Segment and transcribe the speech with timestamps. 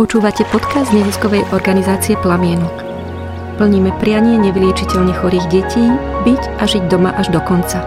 [0.00, 2.72] Počúvate podcast neziskovej organizácie Plamienok.
[3.60, 5.84] Plníme prianie nevyliečiteľne chorých detí
[6.24, 7.84] byť a žiť doma až do konca.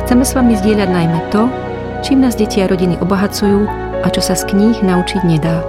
[0.00, 1.52] Chceme s vami zdieľať najmä to,
[2.00, 3.68] čím nás deti a rodiny obohacujú
[4.00, 5.60] a čo sa z kníh naučiť nedá.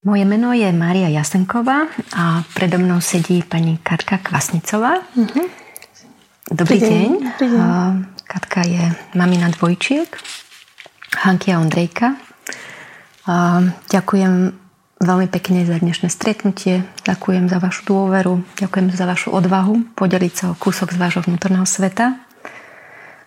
[0.00, 5.04] Moje meno je Mária Jasenková a predo mnou sedí pani Katka Kvasnicová.
[5.12, 5.44] Uh-huh.
[6.56, 6.88] Dobrý, Dobrý deň.
[6.88, 7.10] deň.
[7.36, 8.16] Dobrý deň.
[8.24, 10.08] Katka je mamina dvojčiek
[11.16, 12.20] Hanky a Ondrejka.
[13.28, 14.52] A ďakujem
[15.00, 16.84] veľmi pekne za dnešné stretnutie.
[17.08, 18.44] Ďakujem za vašu dôveru.
[18.60, 22.18] Ďakujem za vašu odvahu podeliť sa o kúsok z vášho vnútorného sveta.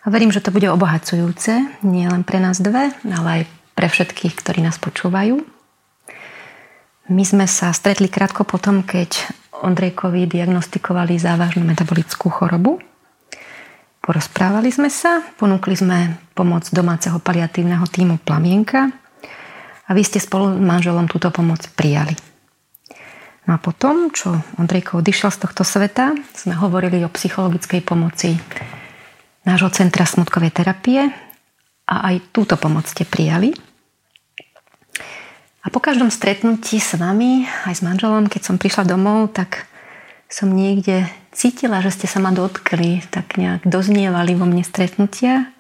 [0.01, 3.41] A verím, že to bude obohacujúce nie len pre nás dve, ale aj
[3.77, 5.41] pre všetkých, ktorí nás počúvajú.
[7.09, 9.13] My sme sa stretli krátko potom, keď
[9.61, 12.77] Ondrejkovi diagnostikovali závažnú metabolickú chorobu–
[14.01, 18.89] Porozprávali sme sa, ponúkli sme pomoc domáceho paliatívneho týmu Plamienka
[19.85, 22.17] a vy ste spolu s manželom túto pomoc prijali.
[23.45, 28.33] No a potom, čo Ondrejko odišiel z tohto sveta, sme hovorili o psychologickej pomoci
[29.45, 31.05] nášho centra smutkovej terapie
[31.85, 33.53] a aj túto pomoc ste prijali.
[35.61, 39.69] A po každom stretnutí s vami, aj s manželom, keď som prišla domov, tak
[40.31, 45.51] som niekde cítila, že ste sa ma dotkli, tak nejak doznievali vo mne stretnutia.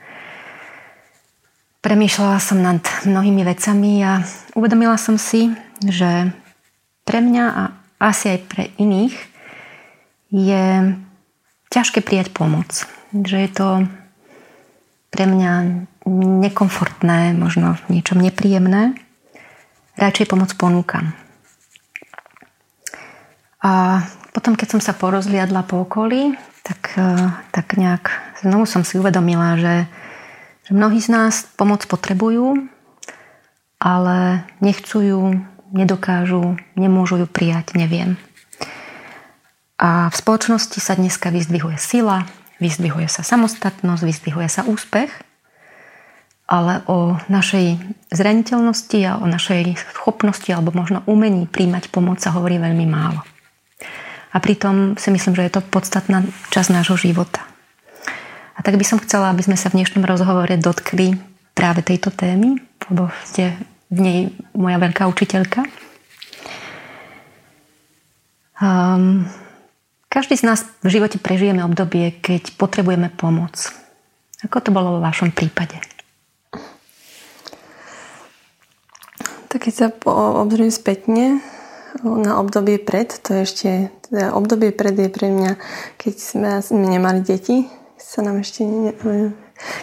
[1.83, 4.23] Premýšľala som nad mnohými vecami a
[4.55, 5.51] uvedomila som si,
[5.83, 6.31] že
[7.03, 7.63] pre mňa a
[7.99, 9.15] asi aj pre iných
[10.31, 10.95] je
[11.67, 12.87] ťažké prijať pomoc.
[13.11, 13.67] Že je to
[15.11, 15.83] pre mňa
[16.47, 18.95] nekomfortné, možno v niečom nepríjemné.
[19.99, 21.11] Radšej pomoc ponúkam.
[23.59, 28.11] A potom, keď som sa porozliadla po okolí, tak, e, tak nejak
[28.43, 29.75] znovu som si uvedomila, že,
[30.67, 32.67] že mnohí z nás pomoc potrebujú,
[33.81, 35.21] ale nechcú ju,
[35.75, 38.15] nedokážu, nemôžu ju prijať, neviem.
[39.81, 42.29] A v spoločnosti sa dneska vyzdvihuje sila,
[42.61, 45.09] vyzdvihuje sa samostatnosť, vyzdvihuje sa úspech,
[46.45, 47.79] ale o našej
[48.13, 53.23] zraniteľnosti a o našej schopnosti alebo možno umení príjmať pomoc sa hovorí veľmi málo.
[54.31, 56.23] A pritom si myslím, že je to podstatná
[56.55, 57.43] časť nášho života.
[58.55, 61.19] A tak by som chcela, aby sme sa v dnešnom rozhovore dotkli
[61.51, 63.57] práve tejto témy, lebo ste
[63.91, 64.19] v nej
[64.55, 65.67] moja veľká učiteľka.
[68.61, 69.27] Um,
[70.07, 73.73] každý z nás v živote prežijeme obdobie, keď potrebujeme pomoc.
[74.45, 75.75] Ako to bolo vo vašom prípade?
[79.51, 79.87] Tak keď sa
[80.39, 81.43] obzriem spätne,
[82.03, 83.69] na obdobie pred, to je ešte,
[84.07, 85.59] teda obdobie pred je pre mňa,
[85.99, 87.67] keď sme, sme nemali deti,
[87.99, 88.91] sa nám ešte, ne,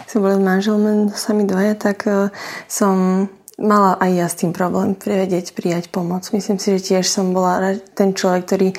[0.09, 2.33] sme boli s manželom sami dvaja, tak uh,
[2.65, 3.27] som
[3.59, 6.25] mala aj ja s tým problém privedieť, prijať pomoc.
[6.31, 8.69] Myslím si, že tiež som bola ten človek, ktorý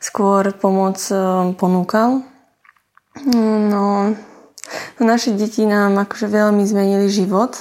[0.00, 2.24] skôr pomoc uh, ponúkal.
[3.26, 4.14] No,
[4.96, 7.58] no, naše deti nám akože veľmi zmenili život.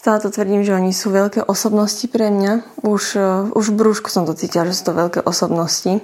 [0.00, 2.80] Stále to tvrdím, že oni sú veľké osobnosti pre mňa.
[2.88, 6.00] Už, uh, už v brúšku som to cítila, že sú to veľké osobnosti.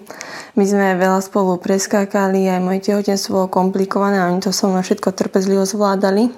[0.53, 4.85] My sme veľa spolu preskákali, aj moje tehotenstvo bolo komplikované a oni to so mnou
[4.85, 6.29] všetko trpezlivo zvládali.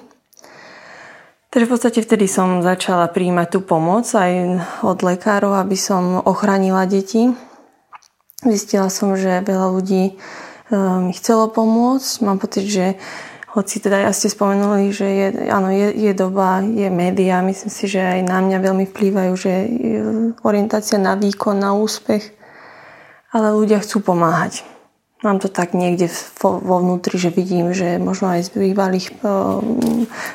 [1.51, 6.87] Takže v podstate vtedy som začala príjmať tú pomoc aj od lekárov, aby som ochránila
[6.87, 7.35] deti.
[8.39, 12.23] Zistila som, že veľa ľudí uh, mi chcelo pomôcť.
[12.23, 12.95] Mám pocit, že
[13.49, 17.89] hoci teda ja ste spomenuli, že je, áno, je, je doba, je média, myslím si,
[17.89, 19.53] že aj na mňa veľmi vplývajú, že
[20.45, 22.29] orientácia na výkon, na úspech,
[23.33, 24.61] ale ľudia chcú pomáhať.
[25.25, 26.07] Mám to tak niekde
[26.39, 29.19] vo vnútri, že vidím, že možno aj z bývalých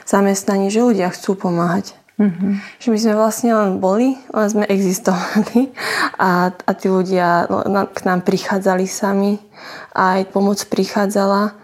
[0.04, 1.96] zamestnaní, že ľudia chcú pomáhať.
[2.14, 2.52] Mm-hmm.
[2.78, 5.74] Že my sme vlastne len boli, len sme existovali
[6.14, 7.50] a, a tí ľudia
[7.90, 9.42] k nám prichádzali sami
[9.90, 11.63] a aj pomoc prichádzala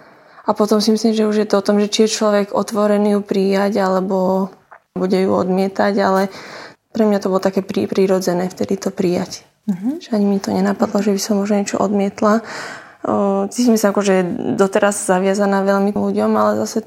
[0.51, 3.15] a potom si myslím, že už je to o tom, že či je človek otvorený
[3.15, 4.51] ju prijať, alebo
[4.99, 6.27] bude ju odmietať, ale
[6.91, 9.47] pre mňa to bolo také prí, prírodzené vtedy to prijať.
[9.71, 10.03] Uh-huh.
[10.03, 12.43] Že ani mi to nenapadlo, že by som možno niečo odmietla.
[13.07, 14.27] O, cítim sa ako, že
[14.59, 16.83] doteraz zaviazaná veľmi ľuďom, ale zase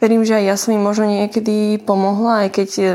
[0.00, 2.86] verím, že aj ja som im možno niekedy pomohla, aj keď e,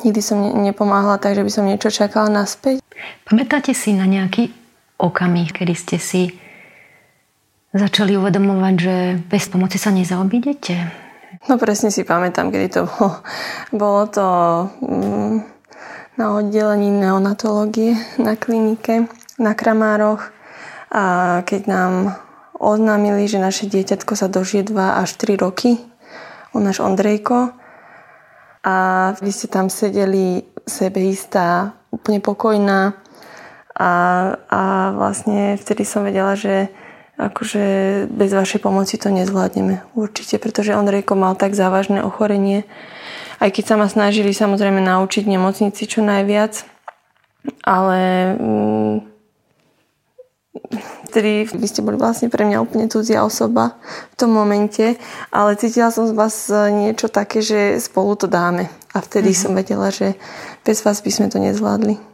[0.00, 2.80] nikdy som nepomáhala tak, že by som niečo čakala naspäť.
[3.28, 4.48] Pamätáte si na nejaký
[4.96, 6.22] okamih, kedy ste si
[7.74, 11.02] začali uvedomovať, že bez pomoci sa nezaobídete?
[11.50, 13.20] No presne si pamätám, kedy to bolo.
[13.74, 14.26] Bolo to
[14.80, 15.34] mm,
[16.16, 20.30] na oddelení neonatológie na klinike na Kramároch
[20.94, 21.92] a keď nám
[22.54, 25.82] oznámili, že naše dieťatko sa dožije 2 až 3 roky,
[26.54, 27.50] u náš Ondrejko,
[28.64, 28.76] a
[29.20, 32.96] vy ste tam sedeli sebeistá, úplne pokojná
[33.76, 33.92] a,
[34.48, 34.62] a
[34.96, 36.72] vlastne vtedy som vedela, že
[37.14, 37.64] akože
[38.10, 42.66] bez vašej pomoci to nezvládneme určite, pretože Ondrejko mal tak závažné ochorenie.
[43.38, 46.66] Aj keď sa ma snažili samozrejme naučiť nemocnici čo najviac,
[47.62, 47.98] ale
[48.34, 48.94] mm,
[51.10, 53.78] vtedy vy ste boli vlastne pre mňa úplne cudzia osoba
[54.10, 54.98] v tom momente,
[55.30, 58.66] ale cítila som z vás niečo také, že spolu to dáme.
[58.94, 59.42] A vtedy mm-hmm.
[59.42, 60.14] som vedela, že
[60.62, 62.13] bez vás by sme to nezvládli.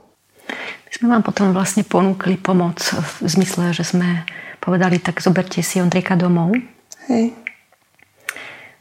[0.91, 4.27] Sme vám potom vlastne ponúkli pomoc v zmysle, že sme
[4.59, 6.53] povedali, tak zoberte si Ondrejka domov.
[7.07, 7.33] Hej.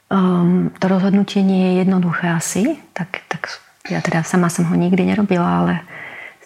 [0.09, 3.61] Um, to rozhodnutie nie je jednoduché asi, tak, tak
[3.93, 5.73] ja teda sama som ho nikdy nerobila, ale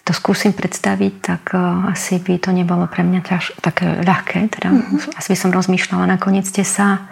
[0.04, 4.52] to skúsim predstaviť, tak uh, asi by to nebolo pre mňa ťaž, také ľahké.
[4.52, 5.16] Teda, mm-hmm.
[5.16, 6.12] Asi by som rozmýšľala.
[6.12, 7.08] Nakoniec ste sa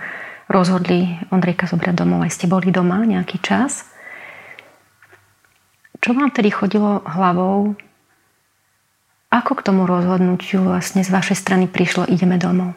[0.52, 3.88] rozhodli Ondrejka zobrať domov, aj ste boli doma nejaký čas.
[6.04, 7.80] Čo vám tedy chodilo hlavou
[9.32, 12.76] ako k tomu rozhodnutiu vlastne z vašej strany prišlo ideme domov?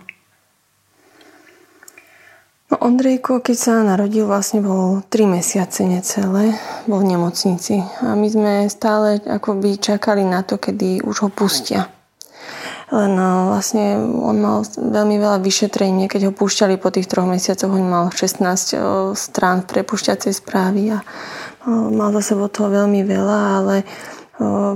[2.71, 6.55] No Ondrejko, keď sa narodil, vlastne bol 3 mesiace necelé,
[6.89, 7.77] bol v nemocnici.
[8.01, 11.93] A my sme stále akoby čakali na to, kedy už ho pustia.
[12.89, 16.05] Len no, vlastne on mal veľmi veľa vyšetrení.
[16.05, 21.05] Keď ho púšťali po tých troch mesiacoch, on mal 16 strán prepušťacej správy a
[21.69, 23.75] mal za sebou toho veľmi veľa, ale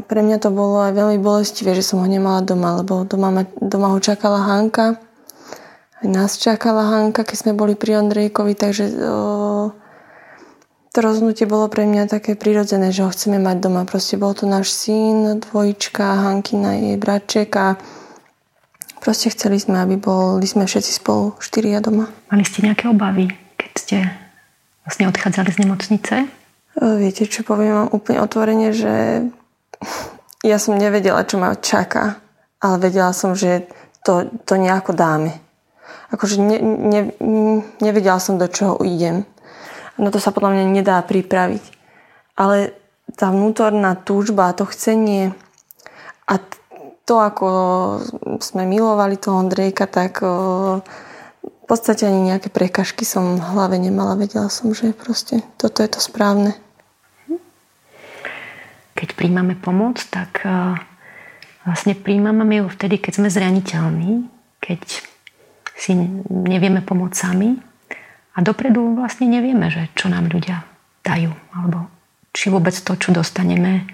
[0.07, 3.43] pre mňa to bolo aj veľmi bolestivé, že som ho nemala doma, lebo doma, ma,
[3.59, 4.95] doma ho čakala Hanka.
[5.99, 9.75] Aj nás čakala Hanka, keď sme boli pri Ondrejkovi, takže o,
[10.95, 13.83] to rozhodnutie bolo pre mňa také prirodzené, že ho chceme mať doma.
[13.83, 17.75] Proste bol to náš syn, dvojička, Hankina jej bratček a
[19.03, 22.07] proste chceli sme, aby boli sme všetci spolu, štyria doma.
[22.31, 23.27] Mali ste nejaké obavy,
[23.59, 23.97] keď ste
[24.87, 26.15] vlastne odchádzali z nemocnice?
[26.79, 29.27] Viete, čo poviem vám úplne otvorene, že
[30.43, 32.19] ja som nevedela, čo ma čaká,
[32.59, 33.67] ale vedela som, že
[34.03, 35.35] to, to nejako dáme.
[36.09, 37.01] Akože ne, ne,
[37.83, 39.27] nevedela som, do čoho idem.
[39.99, 41.63] No to sa podľa mňa nedá pripraviť.
[42.39, 42.71] Ale
[43.19, 45.35] tá vnútorná túžba, to chcenie
[46.23, 46.39] a
[47.03, 47.49] to, ako
[48.39, 54.15] sme milovali toho Ondrejka, tak v podstate ani nejaké prekažky som v hlave nemala.
[54.15, 56.55] Vedela som, že proste toto je to správne
[58.99, 60.75] keď príjmame pomoc, tak e,
[61.63, 64.27] vlastne príjmame ju vtedy, keď sme zraniteľní,
[64.59, 65.07] keď
[65.79, 65.95] si
[66.27, 67.55] nevieme pomôcť sami
[68.35, 70.67] a dopredu vlastne nevieme, že čo nám ľudia
[71.07, 71.87] dajú alebo
[72.35, 73.87] či vôbec to, čo dostaneme,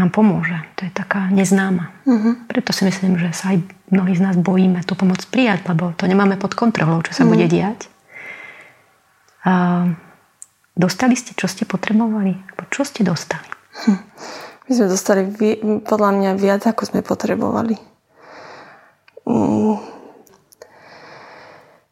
[0.00, 0.56] nám pomôže.
[0.80, 1.92] To je taká neznáma.
[2.06, 2.38] Uh-huh.
[2.48, 6.08] Preto si myslím, že sa aj mnohí z nás bojíme tú pomoc prijať, lebo to
[6.08, 7.34] nemáme pod kontrolou, čo sa uh-huh.
[7.34, 7.90] bude diať.
[9.44, 9.84] A
[10.78, 12.38] dostali ste, čo ste potrebovali?
[12.70, 13.57] Čo ste dostali?
[14.68, 15.22] My sme dostali
[15.84, 17.78] podľa mňa viac, ako sme potrebovali.
[19.24, 19.80] Mm.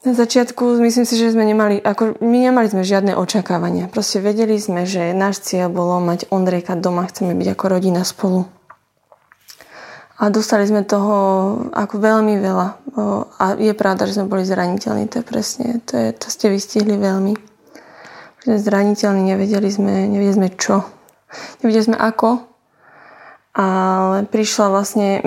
[0.06, 3.90] Na začiatku myslím si, že sme nemali, ako, my nemali sme žiadne očakávania.
[3.90, 8.46] Proste vedeli sme, že náš cieľ bolo mať Ondrejka doma, chceme byť ako rodina spolu.
[10.16, 11.16] A dostali sme toho
[11.74, 12.68] ako veľmi veľa.
[13.36, 16.96] A je pravda, že sme boli zraniteľní, to je presne, to, je, to ste vystihli
[16.96, 17.34] veľmi.
[18.46, 20.95] Sme zraniteľní, nevedeli sme, nevedeli sme čo.
[21.60, 22.44] Nevedeli sme ako,
[23.56, 25.22] ale prišla vlastne e,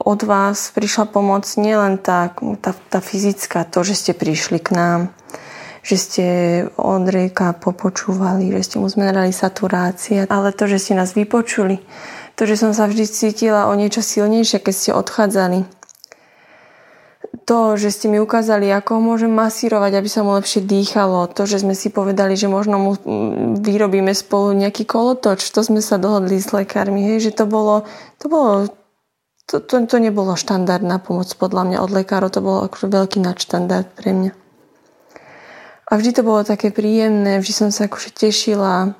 [0.00, 2.32] od vás, prišla pomoc nielen tá,
[2.64, 5.00] tá, tá fyzická, to, že ste prišli k nám,
[5.84, 6.26] že ste
[6.80, 11.84] Ondrejka popočúvali, že ste mu zmenali saturácia, ale to, že ste nás vypočuli,
[12.40, 15.81] to, že som sa vždy cítila o niečo silnejšie, keď ste odchádzali
[17.32, 21.48] to, že ste mi ukázali, ako ho môžem masírovať, aby sa mu lepšie dýchalo, to,
[21.48, 25.96] že sme si povedali, že možno mu mm, vyrobíme spolu nejaký kolotoč, to sme sa
[25.96, 27.88] dohodli s lekármi, hej, že to bolo,
[28.20, 28.68] to bolo
[29.48, 33.88] to, to, to nebolo štandardná pomoc podľa mňa od lekárov, to bolo akože veľký nadštandard
[33.96, 34.32] pre mňa.
[35.92, 38.96] A vždy to bolo také príjemné, vždy som sa akože tešila.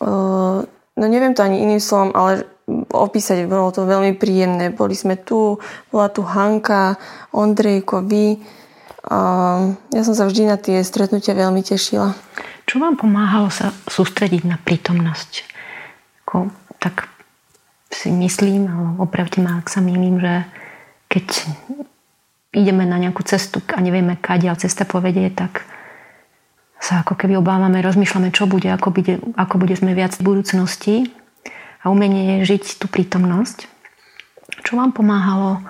[0.00, 0.64] Uh,
[0.96, 2.48] no neviem to ani iným slovom, ale
[2.90, 4.72] opísať, bolo to veľmi príjemné.
[4.72, 5.60] Boli sme tu,
[5.92, 6.96] bola tu Hanka,
[7.36, 8.40] Ondrejko, vy.
[9.92, 12.16] Ja som sa vždy na tie stretnutia veľmi tešila.
[12.64, 15.44] Čo vám pomáhalo sa sústrediť na prítomnosť?
[16.24, 16.48] Ako,
[16.80, 17.12] tak
[17.92, 20.48] si myslím, alebo opravte ma, ak sa milím, že
[21.12, 21.26] keď
[22.56, 25.68] ideme na nejakú cestu a nevieme, kadia cesta povedie, tak
[26.80, 30.94] sa ako keby obávame, rozmýšľame, čo bude, ako bude, ako bude sme viac v budúcnosti
[31.84, 33.68] a umenie je žiť tú prítomnosť.
[34.64, 35.60] Čo vám pomáhalo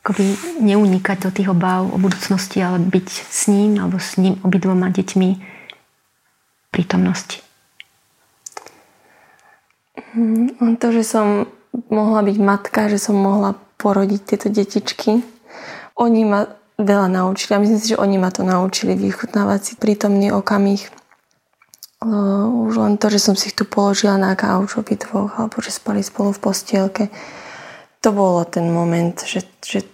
[0.00, 0.32] akoby
[0.64, 5.28] neunikať do tých obáv o budúcnosti, ale byť s ním alebo s ním obidvoma deťmi
[6.72, 7.44] prítomnosti?
[10.16, 11.46] Mm, to, že som
[11.92, 15.20] mohla byť matka, že som mohla porodiť tieto detičky.
[16.00, 16.48] Oni ma
[16.80, 20.99] veľa naučili a myslím si, že oni ma to naučili vychutnávať si prítomný okamih.
[22.00, 26.00] Už len to, že som si ich tu položila na kauč obidvoch alebo že spali
[26.00, 27.04] spolu v postielke.
[28.00, 29.84] To bolo ten moment, že, že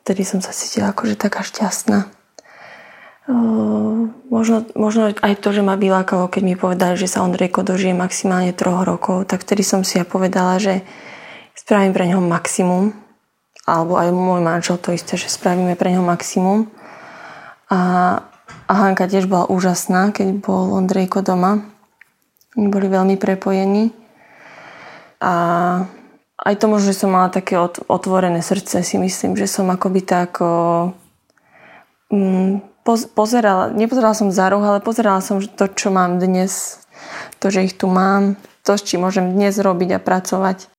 [0.00, 2.08] tedy som sa cítila akože taká šťastná.
[4.30, 8.56] Možno, možno aj to, že ma vylákalo, keď mi povedali, že sa Ondrejko dožije maximálne
[8.56, 10.80] troch rokov, tak vtedy som si ja povedala, že
[11.52, 12.96] spravím pre neho maximum.
[13.68, 16.72] Alebo aj môj manžel to isté, že spravíme pre neho maximum.
[17.70, 17.78] A,
[18.70, 21.66] a Hanka tiež bola úžasná, keď bol Ondrejko doma.
[22.54, 23.90] Oni boli veľmi prepojení.
[25.18, 25.34] A
[26.38, 27.58] aj to možno, že som mala také
[27.90, 30.38] otvorené srdce, si myslím, že som akoby tak
[32.14, 36.78] mm, pozerala, nepozerala som za roh, ale pozerala som to, čo mám dnes,
[37.42, 40.70] to, že ich tu mám, to, s čím môžem dnes robiť a pracovať.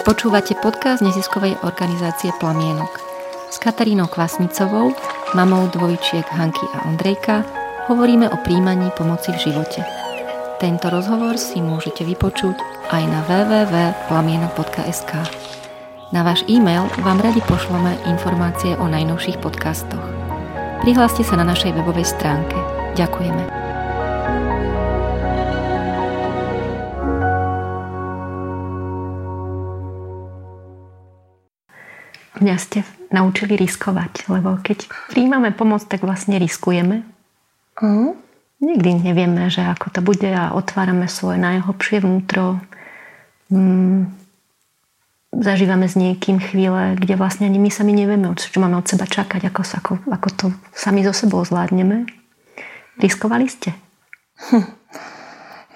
[0.00, 2.88] Počúvate podcast neziskovej organizácie Plamienok.
[3.52, 4.96] S Katarínou Kvasnicovou,
[5.36, 7.44] mamou dvojčiek Hanky a Ondrejka,
[7.92, 9.84] hovoríme o príjmaní pomoci v živote.
[10.56, 12.56] Tento rozhovor si môžete vypočuť
[12.96, 15.12] aj na www.plamienok.sk.
[16.16, 20.04] Na váš e-mail vám radi pošleme informácie o najnovších podcastoch.
[20.80, 22.56] Prihláste sa na našej webovej stránke.
[22.96, 23.59] Ďakujeme.
[32.40, 32.78] Mňa ste
[33.12, 37.04] naučili riskovať, lebo keď príjmame pomoc, tak vlastne riskujeme.
[37.76, 38.16] Uh-huh.
[38.60, 42.60] Nikdy nevieme, že ako to bude a otvárame svoje najhlbšie vnútro.
[43.52, 44.12] Mm,
[45.32, 49.48] zažívame s niekým chvíle, kde vlastne ani my sami nevieme, čo máme od seba čakať,
[49.48, 52.04] ako, ako, ako to sami so sebou zvládneme.
[53.00, 53.72] Riskovali ste?
[54.52, 54.79] Hm.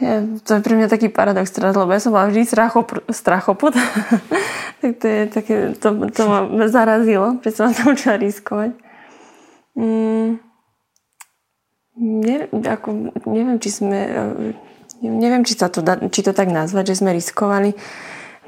[0.02, 3.78] Ja, to je pre mňa taký paradox teraz, lebo ja som bola vždy strachop, strachoput.
[4.82, 8.74] tak to, je také, to, to ma zarazilo, že som sa naučila riskovať.
[9.78, 10.42] Mm,
[12.02, 12.88] ne, ako,
[13.30, 13.98] neviem, či sme
[14.98, 17.76] neviem, či, sa to dá, či to tak nazvať, že sme riskovali.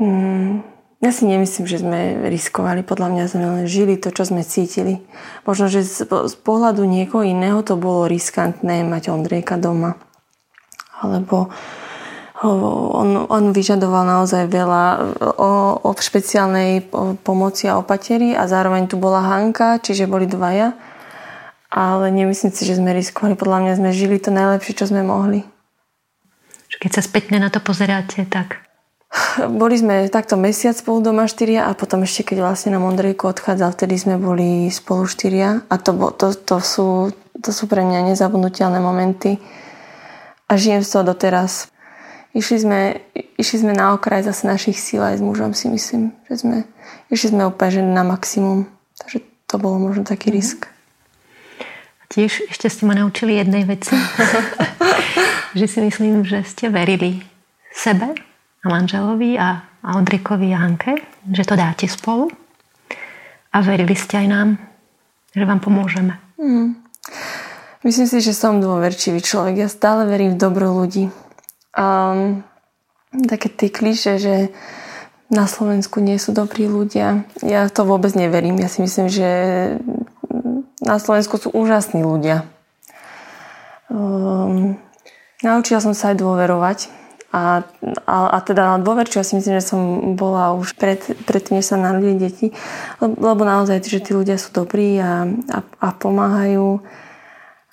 [0.03, 0.65] Mm,
[1.05, 2.81] ja si nemyslím, že sme riskovali.
[2.81, 5.05] Podľa mňa sme len žili to, čo sme cítili.
[5.45, 10.01] Možno, že z, z pohľadu niekoho iného to bolo riskantné mať Ondrejka doma
[11.07, 11.49] alebo
[12.45, 14.85] on, on vyžadoval naozaj veľa
[15.41, 16.85] o, o špeciálnej
[17.25, 20.77] pomoci a opateri a zároveň tu bola Hanka, čiže boli dvaja.
[21.73, 23.35] Ale nemyslím si, že sme riskovali.
[23.35, 25.45] Podľa mňa sme žili to najlepšie, čo sme mohli.
[26.77, 28.61] Keď sa spätne na to pozeráte, tak...
[29.61, 33.73] Boli sme takto mesiac spolu doma štyria a potom ešte, keď vlastne na Mondrejku odchádzal,
[33.73, 38.77] vtedy sme boli spolu štyria a to, to, to, sú, to sú pre mňa nezabudnutelné
[38.77, 39.41] momenty
[40.47, 41.69] a žijem z toho doteraz.
[42.37, 42.81] Išli sme,
[43.41, 46.57] išli sme na okraj zase našich síl aj s mužom si myslím, že sme,
[47.09, 48.69] išli sme úplne že na maximum.
[49.01, 50.41] Takže to bolo možno taký mm-hmm.
[50.41, 50.69] risk.
[52.13, 53.97] Tiež ešte ste ma naučili jednej veci.
[55.59, 57.25] že si myslím, že ste verili
[57.73, 58.13] sebe
[58.61, 61.01] a manželovi a, a Ondrikovi a Hanke,
[61.33, 62.29] že to dáte spolu.
[63.53, 64.49] A verili ste aj nám,
[65.33, 66.21] že vám pomôžeme.
[66.37, 66.77] Mm.
[67.85, 69.67] Myslím si, že som dôverčivý človek.
[69.67, 71.13] Ja stále verím v dobro ľudí.
[71.77, 72.41] Um,
[73.29, 74.35] také tie kliše, že
[75.29, 77.27] na Slovensku nie sú dobrí ľudia.
[77.43, 78.63] Ja to vôbec neverím.
[78.63, 79.29] Ja si myslím, že
[80.81, 82.47] na Slovensku sú úžasní ľudia.
[83.91, 84.79] Um,
[85.43, 86.79] naučila som sa aj dôverovať.
[87.37, 87.67] A,
[88.09, 89.81] a, a teda dôverčiva si myslím, že som
[90.17, 92.55] bola už pred, predtým, než sa narodili deti.
[93.03, 96.81] Lebo naozaj, že tí ľudia sú dobrí a, a, a pomáhajú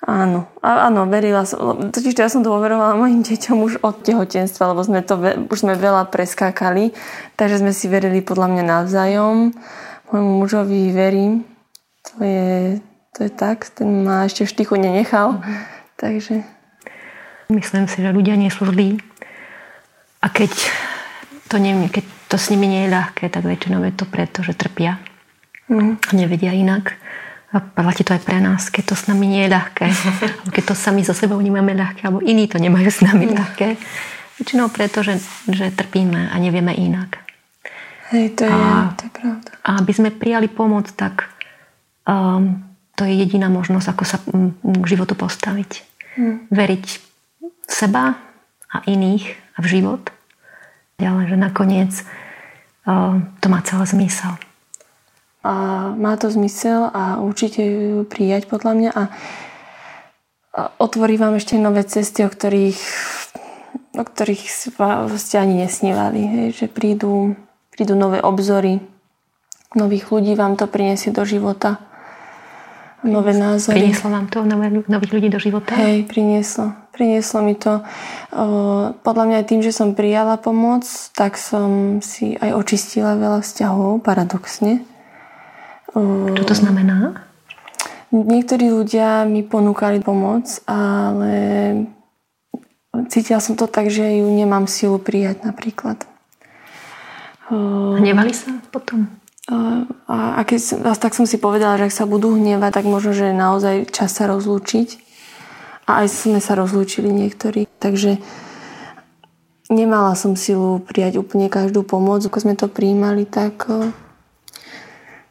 [0.04, 1.88] Áno, áno, verila som.
[1.88, 5.16] Totiž ja som dôverovala mojim deťom už od tehotenstva, lebo sme to,
[5.48, 6.92] už sme veľa preskákali,
[7.40, 9.56] takže sme si verili podľa mňa navzájom.
[10.12, 11.48] Môjmu mužovi verím.
[12.04, 12.84] To je,
[13.16, 15.40] to je tak, ten ma ešte v štychu nenechal.
[15.40, 15.56] Mm-hmm.
[15.96, 16.34] Takže...
[17.48, 19.00] Myslím si, že ľudia nie sú zlí.
[20.20, 20.52] A keď
[21.48, 24.52] to, nie, keď to s nimi nie je ľahké, tak väčšinou je to preto, že
[24.52, 25.00] trpia.
[25.72, 25.96] Mm.
[25.96, 26.96] A nevedia inak.
[27.54, 29.86] A platí to aj pre nás, keď to s nami nie je ľahké,
[30.54, 33.34] keď to sami so sebou nemáme ľahké, alebo iní to nemajú s nami mm.
[33.38, 33.68] ľahké.
[34.42, 37.22] Väčšinou preto, že, že trpíme a nevieme inak.
[38.10, 39.50] Hej, to je, a, to je pravda.
[39.62, 41.30] A aby sme prijali pomoc, tak
[42.10, 42.58] um,
[42.98, 44.18] to je jediná možnosť, ako sa
[44.58, 45.70] k životu postaviť.
[46.18, 46.46] Hmm.
[46.50, 48.18] Veriť v seba
[48.70, 50.02] a iných a v život.
[50.98, 51.90] Ale že nakoniec
[52.86, 54.34] um, to má celý zmysel.
[55.44, 55.54] A
[55.92, 59.02] má to zmysel a určite ju prijať podľa mňa a,
[60.80, 62.80] otvorí vám ešte nové cesty, o ktorých,
[64.00, 64.44] o ktorých
[65.20, 66.20] ste ani nesnívali.
[66.24, 67.36] Hej, že prídu,
[67.68, 68.80] prídu nové obzory,
[69.76, 71.82] nových ľudí vám to priniesie do života
[73.04, 73.92] nové názory.
[73.92, 75.76] Prinieslo vám to nové, nových ľudí do života?
[75.76, 76.72] Hej, prinieslo.
[76.88, 77.84] Prinieslo mi to.
[79.04, 84.00] Podľa mňa aj tým, že som prijala pomoc, tak som si aj očistila veľa vzťahov,
[84.00, 84.86] paradoxne.
[85.94, 87.22] Čo to znamená?
[88.14, 91.34] Niektorí ľudia mi ponúkali pomoc, ale
[93.10, 96.02] cítila som to tak, že ju nemám silu prijať napríklad.
[97.98, 99.10] Hnevali sa potom?
[99.50, 103.30] A, a keď, tak som si povedala, že ak sa budú hnevať, tak možno, že
[103.30, 105.02] je naozaj čas sa rozlúčiť.
[105.84, 107.68] A aj sme sa rozlúčili niektorí.
[107.76, 108.16] Takže
[109.68, 112.24] nemala som silu prijať úplne každú pomoc.
[112.24, 113.68] Ako sme to prijímali, tak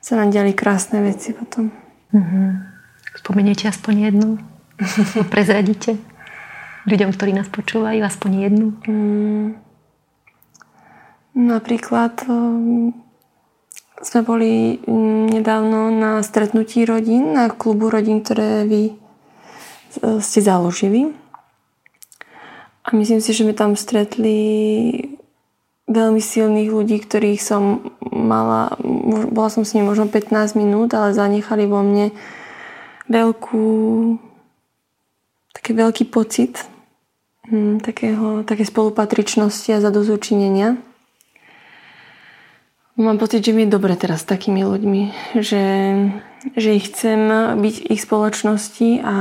[0.03, 1.71] sa nám diali krásne veci potom.
[2.11, 2.47] Mm-hmm.
[3.23, 4.29] Spomeniete aspoň jednu?
[5.33, 5.95] Prezradíte
[6.83, 8.67] ľuďom, ktorí nás počúvajú, aspoň jednu?
[8.83, 9.47] Mm.
[11.33, 12.13] Napríklad
[14.03, 18.93] sme boli mm, nedávno na stretnutí rodín, na klubu rodín, ktoré vy e,
[20.19, 21.15] ste založili.
[22.83, 24.35] A myslím si, že sme tam stretli
[25.93, 28.73] veľmi silných ľudí, ktorých som mala,
[29.29, 32.09] bola som s nimi možno 15 minút, ale zanechali vo mne
[33.07, 33.67] veľkú,
[35.53, 36.65] taký veľký pocit
[37.47, 40.81] hm, takého, také spolupatričnosti a zadozučinenia.
[42.93, 45.65] Mám pocit, že mi je dobre teraz s takými ľuďmi, že,
[46.53, 47.25] že ich chcem
[47.57, 49.15] byť ich spoločnosti a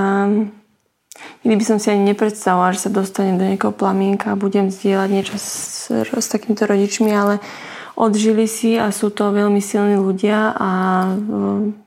[1.44, 5.08] nikdy by som si ani nepredstavovala, že sa dostanem do nejakého plamienka a budem zdieľať
[5.10, 7.42] niečo s, s takýmito rodičmi, ale
[7.98, 10.70] odžili si a sú to veľmi silní ľudia a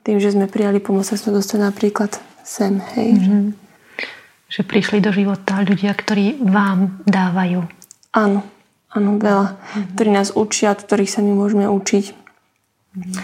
[0.06, 2.14] tým, že sme prijali pomoc, sa sme dostali napríklad
[2.46, 2.78] sem.
[2.94, 3.08] Hej.
[3.18, 3.44] Mm-hmm.
[4.46, 7.66] Že prišli do života ľudia, ktorí vám dávajú.
[8.14, 8.46] Áno.
[8.94, 9.58] Áno, veľa.
[9.58, 9.92] Mm-hmm.
[9.98, 12.04] Ktorí nás učia, od ktorých sa my môžeme učiť.
[12.96, 13.14] Mm-hmm.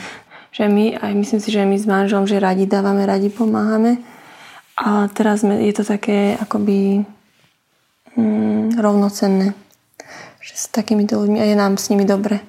[0.53, 4.05] Že my, aj myslím si, že my s manželom, že radi dávame, radi pomáhame.
[4.77, 7.05] A teraz je to také akoby
[8.17, 9.53] mm, rovnocenné.
[10.43, 12.41] Že s takýmito ľuďmi a je nám s nimi dobre.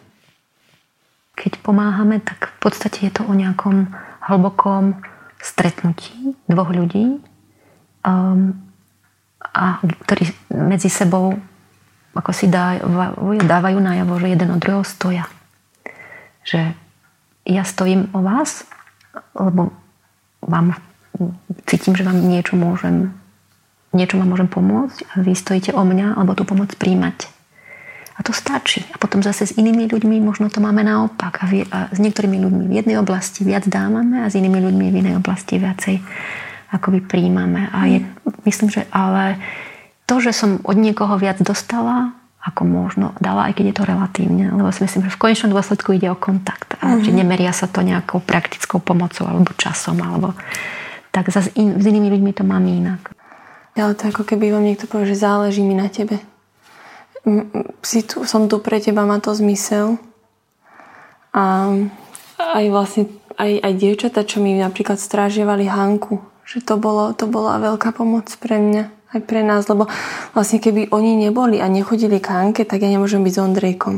[1.35, 3.91] Keď pomáhame, tak v podstate je to o nejakom
[4.23, 5.03] hlbokom
[5.43, 7.19] stretnutí dvoch ľudí,
[8.07, 8.55] um,
[9.43, 11.35] a ktorí medzi sebou
[12.13, 15.25] ako si dávajú, dávajú najavo, že jeden od druhého stoja.
[16.45, 16.77] Že
[17.49, 18.69] ja stojím o vás,
[19.33, 19.73] lebo
[20.45, 20.77] vám
[21.69, 23.13] cítim, že vám niečo môžem
[23.93, 27.29] niečo vám môžem pomôcť a vy stojíte o mňa, alebo tú pomoc príjmať.
[28.13, 28.85] A to stačí.
[28.93, 31.41] A potom zase s inými ľuďmi možno to máme naopak.
[31.41, 34.85] A, vy, a s niektorými ľuďmi v jednej oblasti viac dávame a s inými ľuďmi
[34.93, 35.97] v inej oblasti viacej
[36.73, 37.69] akoby príjmame.
[37.73, 37.99] A je,
[38.45, 39.41] myslím, že ale
[40.05, 44.45] to, že som od niekoho viac dostala, ako možno dala, aj keď je to relatívne.
[44.53, 46.77] Lebo si myslím, že v konečnom dôsledku ide o kontakt.
[46.85, 47.05] A mm-hmm.
[47.05, 49.97] že nemeria sa to nejakou praktickou pomocou alebo časom.
[50.01, 50.37] Alebo...
[51.13, 53.13] Tak zase in, s inými ľuďmi to mám inak.
[53.77, 56.17] Ale to ako keby vám niekto povie, že záleží mi na tebe.
[57.85, 60.01] Si tu, som tu pre teba, má to zmysel.
[61.33, 61.69] A
[62.37, 63.03] aj vlastne
[63.37, 68.29] aj, aj dievčata, čo mi napríklad strážievali Hanku, že to, bolo, to bola veľká pomoc
[68.37, 69.85] pre mňa aj pre nás, lebo
[70.33, 73.95] vlastne keby oni neboli a nechodili k Hanke, tak ja nemôžem byť s Ondrejkom.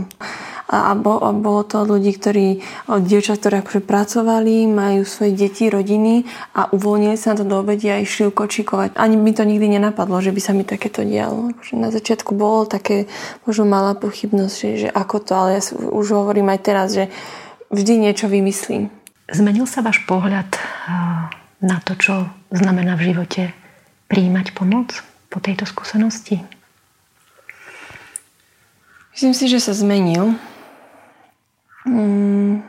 [0.65, 5.69] A, a, bo, a bolo to ľudí, ktorí, dievčat, ktoré akože pracovali, majú svoje deti,
[5.69, 6.25] rodiny
[6.57, 8.97] a uvoľnili sa na to do obede a išli kočikovať.
[8.97, 11.53] Ani mi to nikdy nenapadlo, že by sa mi takéto dialo.
[11.53, 13.05] Akože na začiatku bolo také
[13.45, 15.61] možno malá pochybnosť, že, že ako to, ale ja
[15.93, 17.13] už hovorím aj teraz, že
[17.69, 18.89] vždy niečo vymyslím.
[19.29, 20.49] Zmenil sa váš pohľad
[21.61, 23.53] na to, čo znamená v živote
[24.09, 26.41] príjmať pomoc po tejto skúsenosti?
[29.15, 30.35] Myslím si, že sa zmenil.
[31.85, 32.65] Mm.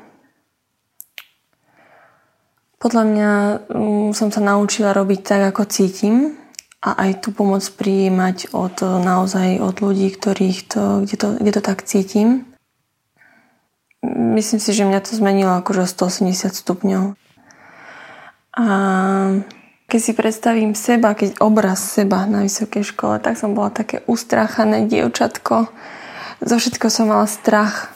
[2.77, 3.31] Podľa mňa
[3.73, 6.37] mm, som sa naučila robiť tak, ako cítim
[6.85, 11.63] a aj tú pomoc prijímať od, naozaj od ľudí, ktorých to, kde, to, kde to
[11.65, 12.45] tak cítim.
[14.07, 17.19] Myslím si, že mňa to zmenilo akože 180 stupňov.
[18.55, 18.67] A
[19.91, 24.87] keď si predstavím seba, keď obraz seba na vysokej škole, tak som bola také ustráchané
[24.87, 25.73] dievčatko.
[26.45, 27.96] Zo všetko som mala strach.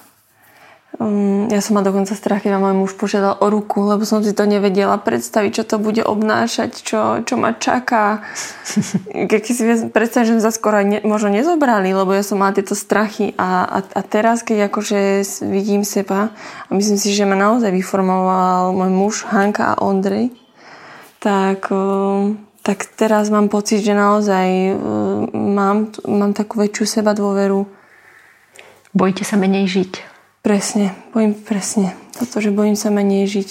[1.01, 4.21] Um, ja som ma dokonca strach, keď ma môj muž požiadal o ruku, lebo som
[4.21, 8.21] si to nevedela predstaviť, čo to bude obnášať, čo, čo ma čaká.
[9.33, 13.33] Keď si predstavím, že sa skoro ne, možno nezobrali, lebo ja som mala tieto strachy
[13.41, 16.37] a, a, a teraz, keď akože vidím seba
[16.69, 20.37] a myslím si, že ma naozaj vyformoval môj muž Hanka a Ondrej,
[21.17, 21.73] tak,
[22.61, 24.77] tak teraz mám pocit, že naozaj
[25.33, 27.65] mám, mám takú väčšiu seba dôveru.
[28.93, 30.10] Bojíte sa menej žiť?
[30.41, 31.93] Presne, bojím presne.
[32.17, 33.49] Toto, že bojím sa menej žiť.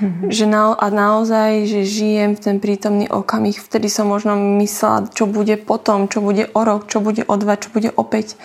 [0.00, 0.32] Mm-hmm.
[0.32, 4.32] Že na, a naozaj, že žijem v ten prítomný okamih, vtedy som možno
[4.64, 8.40] myslela, čo bude potom, čo bude o rok, čo bude o dva, čo bude opäť.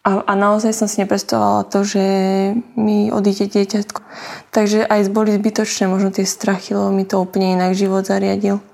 [0.00, 2.04] A, a naozaj som si nepredstavovala to, že
[2.80, 4.00] mi odíde dieťatko.
[4.48, 8.64] Takže aj boli zbytočné možno tie strachy, lebo mi to úplne inak život zariadil.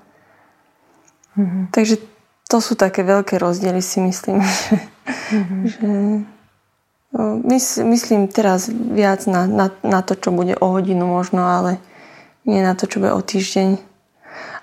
[1.35, 1.75] Mm-hmm.
[1.75, 1.99] Takže
[2.47, 4.39] to sú také veľké rozdiely, si myslím.
[4.39, 5.61] Mm-hmm.
[5.75, 5.87] že
[7.83, 11.79] myslím teraz viac na, na, na to, čo bude o hodinu možno, ale
[12.43, 13.79] nie na to, čo bude o týždeň.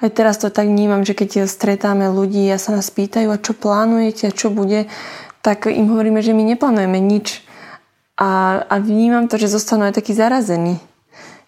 [0.04, 3.56] Aj teraz to tak vnímam, že keď stretáme ľudí a sa nás pýtajú, a čo
[3.56, 4.86] plánujete a čo bude,
[5.40, 7.40] tak im hovoríme, že my neplánujeme nič.
[8.14, 10.78] A, a vnímam to, že zostanú aj takí zarazení.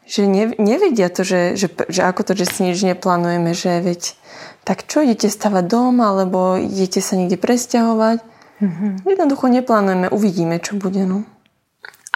[0.06, 4.18] Že ne, nevedia to, že, že, že ako to, že si nič neplánujeme, že veď
[4.66, 9.04] tak čo, idete stavať dom, alebo idete sa niekde presťahovať Mm-hmm.
[9.04, 11.04] Jednoducho neplánujeme, uvidíme, čo bude.
[11.04, 11.28] No.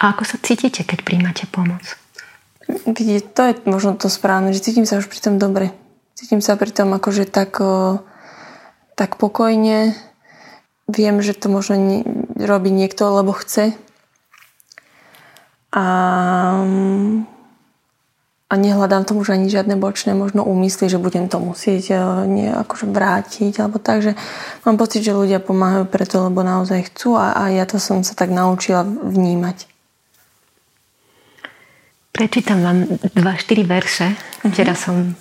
[0.01, 1.97] A ako sa cítite, keď príjmate pomoc?
[2.65, 5.69] Vidíte, to je možno to správne, že cítim sa už pri tom dobre.
[6.17, 7.61] Cítim sa pri tom akože tak,
[8.97, 9.93] tak pokojne.
[10.89, 12.03] Viem, že to možno
[12.35, 13.77] robí niekto, lebo chce.
[15.71, 15.83] A
[18.51, 22.51] a nehľadám tomu už ani žiadne bočné možno úmysly, že budem to musieť e, nie,
[22.51, 24.11] akože vrátiť alebo tak, že
[24.67, 28.11] mám pocit, že ľudia pomáhajú preto, lebo naozaj chcú a, a ja to som sa
[28.11, 29.71] tak naučila vnímať.
[32.11, 34.11] Prečítam vám dva, štyri verše.
[34.11, 34.51] Uh-huh.
[34.51, 35.15] Včera som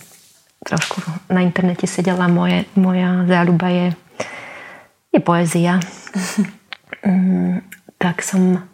[0.66, 0.99] trošku
[1.31, 3.87] na internete sedela, moje, moja záľuba je,
[5.14, 5.79] je poézia.
[7.07, 7.62] Uh-huh.
[8.03, 8.66] tak som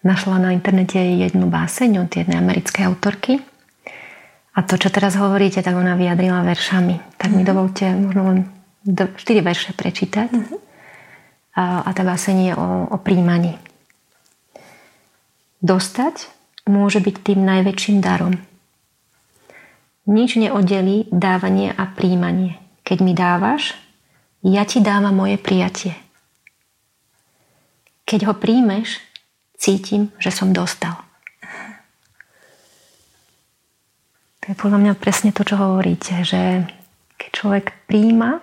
[0.00, 3.44] našla na internete jednu báseň od jednej americkej autorky
[4.58, 7.14] a to, čo teraz hovoríte, tak ona vyjadrila veršami.
[7.14, 7.48] Tak mi mhm.
[7.48, 8.38] dovolte možno len
[8.82, 10.28] 4 verše prečítať.
[10.34, 10.58] Mm-hmm.
[11.58, 13.58] A, a tá báseň je o, o príjmaní.
[15.58, 16.30] Dostať
[16.70, 18.38] môže byť tým najväčším darom.
[20.08, 22.56] Nič neoddelí dávanie a príjmanie.
[22.86, 23.76] Keď mi dávaš,
[24.40, 25.98] ja ti dávam moje prijatie.
[28.08, 29.02] Keď ho príjmeš,
[29.58, 31.07] cítim, že som dostal.
[34.48, 36.64] To je podľa mňa presne to, čo hovoríte, že
[37.20, 38.40] keď človek príjma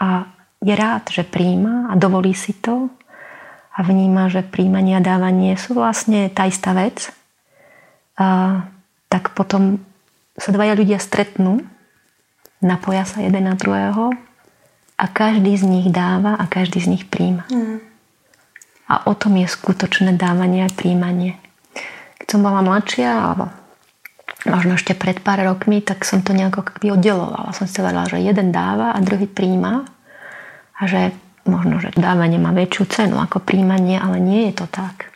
[0.00, 0.32] a
[0.64, 2.88] je rád, že príjma a dovolí si to
[3.76, 7.12] a vníma, že príjmanie a dávanie sú vlastne tá istá vec,
[8.16, 8.64] a,
[9.12, 9.76] tak potom
[10.40, 11.60] sa dvaja ľudia stretnú,
[12.64, 14.16] napoja sa jeden na druhého
[14.96, 17.44] a každý z nich dáva a každý z nich príjma.
[17.52, 17.76] Mm.
[18.88, 21.36] A o tom je skutočné dávanie a príjmanie.
[22.24, 23.52] Keď som bola mladšia, alebo
[24.46, 27.54] možno ešte pred pár rokmi, tak som to nejako oddelovala.
[27.54, 29.86] Som si povedala, že jeden dáva a druhý príjma
[30.78, 31.14] a že
[31.46, 35.10] možno, že dávanie má väčšiu cenu ako príjmanie, ale nie je to tak.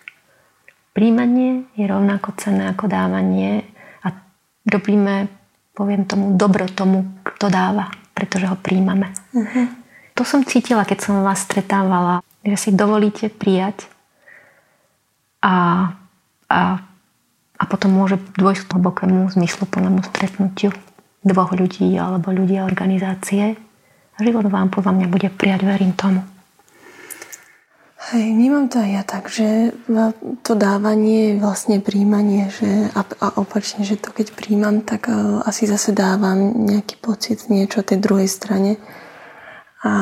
[0.95, 3.67] Príjmanie je rovnako cenné ako dávanie
[4.03, 4.15] a
[4.65, 5.29] robíme,
[5.77, 9.13] poviem tomu, dobro tomu, kto dáva, pretože ho príjmame.
[9.35, 9.67] Uh-huh.
[10.17, 13.85] To som cítila, keď som vás stretávala, že si dovolíte prijať
[15.45, 15.93] a,
[16.49, 16.61] a
[17.57, 20.71] a potom môže dôjsť k hlbokému zmysluplnému stretnutiu
[21.27, 23.59] dvoch ľudí alebo ľudí a organizácie.
[24.17, 26.25] Život vám podľa mňa bude prijať, verím tomu.
[28.07, 29.75] Hej, vnímam to aj ja tak, že
[30.47, 35.43] to dávanie je vlastne príjmanie že, a, a opačne, že to keď príjmam, tak uh,
[35.43, 38.79] asi zase dávam nejaký pocit niečo tej druhej strane
[39.83, 39.93] a,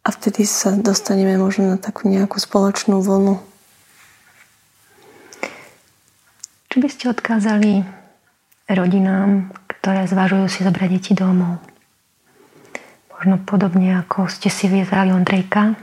[0.00, 3.36] a vtedy sa dostaneme možno na takú nejakú spoločnú vlnu
[6.78, 7.82] Čo by ste odkázali
[8.70, 11.58] rodinám, ktoré zvažujú si zobrať deti domov?
[13.10, 15.74] Možno podobne ako ste si vyzerali Ondrejka.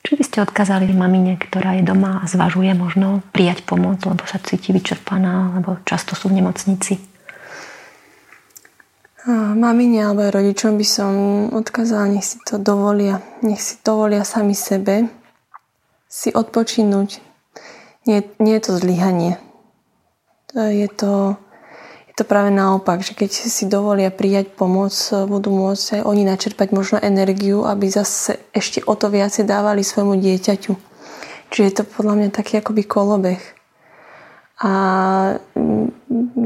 [0.00, 4.40] Čo by ste odkázali mamine, ktorá je doma a zvažuje možno prijať pomoc, lebo sa
[4.40, 6.96] cíti vyčerpaná, lebo často sú v nemocnici?
[9.28, 11.12] Mamine alebo rodičom by som
[11.52, 13.20] odkázala, nech si to dovolia.
[13.44, 15.12] Nech si dovolia sami sebe
[16.08, 17.31] si odpočinúť,
[18.06, 19.38] nie, nie je to zlyhanie.
[20.52, 21.40] Je to,
[22.10, 24.92] je to práve naopak, že keď si dovolia prijať pomoc,
[25.30, 30.20] budú môcť aj oni načerpať možno energiu, aby zase ešte o to viacej dávali svojmu
[30.20, 30.72] dieťaťu.
[31.52, 33.40] Čiže je to podľa mňa taký akoby kolobeh.
[34.62, 34.72] A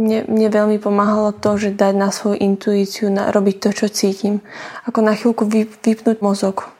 [0.07, 4.41] mne, mne veľmi pomáhalo to, že dať na svoju intuíciu, na, robiť to, čo cítim.
[4.87, 6.71] Ako na chvíľku vy, vypnúť mozog.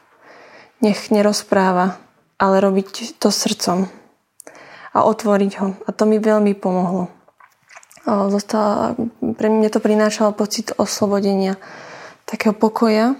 [0.79, 1.99] Nech nerozpráva,
[2.39, 3.91] ale robiť to srdcom.
[4.97, 5.77] A otvoriť ho.
[5.85, 7.13] A to mi veľmi pomohlo.
[8.07, 8.97] Zostala,
[9.37, 11.61] pre mňa to prinášalo pocit oslobodenia,
[12.25, 13.13] takého pokoja.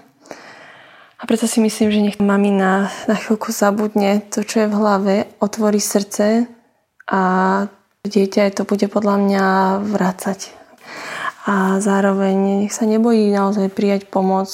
[1.18, 5.14] A preto si myslím, že nech mami na, chvíľku zabudne to, čo je v hlave,
[5.38, 6.50] otvorí srdce
[7.10, 7.20] a
[8.06, 9.44] dieťa to bude podľa mňa
[9.92, 10.54] vrácať.
[11.48, 14.48] A zároveň nech sa nebojí naozaj prijať pomoc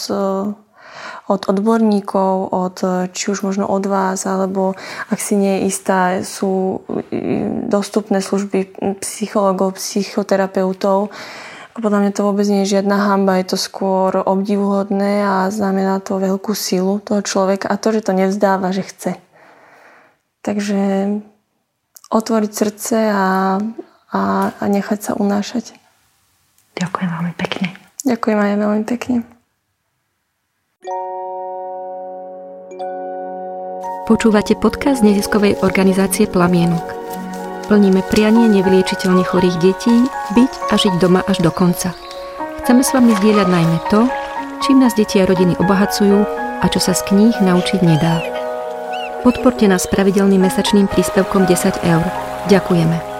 [1.24, 2.76] od odborníkov, od,
[3.16, 4.76] či už možno od vás, alebo
[5.08, 6.84] ak si nie je istá, sú
[7.68, 11.08] dostupné služby psychologov, psychoterapeutov.
[11.74, 16.22] Podľa mňa to vôbec nie je žiadna hamba, je to skôr obdivuhodné a znamená to
[16.22, 19.12] veľkú silu toho človeka a to, že to nevzdáva, že chce.
[20.44, 20.80] Takže
[22.12, 23.58] otvoriť srdce a,
[24.12, 24.20] a,
[24.54, 25.74] a nechať sa unášať.
[26.78, 27.66] Ďakujem veľmi pekne.
[28.04, 29.16] Ďakujem aj veľmi pekne.
[34.05, 36.85] Počúvate podcast neziskovej organizácie Plamienok.
[37.73, 39.97] Plníme prianie nevyliečiteľne chorých detí
[40.37, 41.97] byť a žiť doma až do konca.
[42.61, 44.05] Chceme s vami zdieľať najmä to,
[44.61, 46.20] čím nás deti a rodiny obohacujú
[46.61, 48.20] a čo sa z kníh naučiť nedá.
[49.25, 52.05] Podporte nás pravidelným mesačným príspevkom 10 eur.
[52.53, 53.13] Ďakujeme.